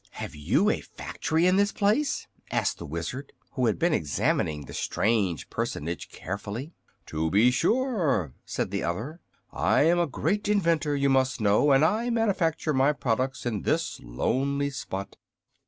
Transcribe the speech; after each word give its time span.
"Have 0.13 0.33
you 0.33 0.71
a 0.71 0.81
factory 0.81 1.45
in 1.45 1.57
this 1.57 1.71
place?" 1.71 2.25
asked 2.49 2.79
the 2.79 2.87
Wizard, 2.87 3.33
who 3.51 3.67
had 3.67 3.77
been 3.77 3.93
examining 3.93 4.65
the 4.65 4.73
strange 4.73 5.47
personage 5.51 6.09
carefully. 6.09 6.73
"To 7.05 7.29
be 7.29 7.51
sure," 7.51 8.33
said 8.43 8.71
the 8.71 8.83
other. 8.83 9.21
"I 9.51 9.83
am 9.83 9.99
a 9.99 10.07
great 10.07 10.47
inventor, 10.47 10.95
you 10.95 11.09
must 11.11 11.39
know, 11.39 11.71
and 11.71 11.85
I 11.85 12.09
manufacture 12.09 12.73
my 12.73 12.93
products 12.93 13.45
in 13.45 13.61
this 13.61 13.99
lonely 14.01 14.71
spot." 14.71 15.17